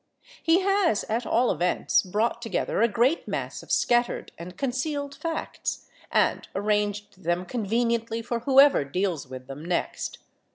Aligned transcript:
He 0.41 0.61
has, 0.61 1.03
at 1.09 1.27
all 1.27 1.51
events, 1.51 2.01
brought 2.01 2.41
together 2.41 2.81
a 2.81 2.87
great 2.87 3.27
mass 3.27 3.61
of 3.61 3.71
scattered 3.71 4.31
and 4.35 4.57
concealed 4.57 5.13
facts, 5.13 5.85
and 6.11 6.47
arranged 6.55 7.21
them 7.21 7.45
conveniently 7.45 8.23
for 8.23 8.39
whoever 8.39 8.83
deals 8.83 9.27
with 9.27 9.45
them 9.45 9.63
next. 9.63 10.17